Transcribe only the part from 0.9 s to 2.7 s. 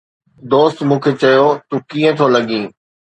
کي چيو: ”تون ڪيئن ٿو لڳين؟